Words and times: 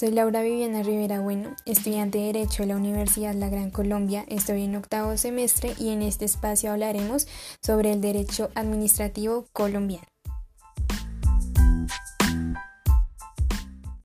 Soy 0.00 0.12
Laura 0.12 0.40
Viviana 0.40 0.82
Rivera 0.82 1.20
Bueno, 1.20 1.54
estudiante 1.66 2.16
de 2.16 2.32
Derecho 2.32 2.62
de 2.62 2.68
la 2.68 2.76
Universidad 2.76 3.34
La 3.34 3.50
Gran 3.50 3.68
Colombia. 3.70 4.24
Estoy 4.28 4.62
en 4.62 4.74
octavo 4.76 5.14
semestre 5.18 5.74
y 5.78 5.90
en 5.90 6.00
este 6.00 6.24
espacio 6.24 6.72
hablaremos 6.72 7.28
sobre 7.60 7.92
el 7.92 8.00
derecho 8.00 8.48
administrativo 8.54 9.44
colombiano. 9.52 10.06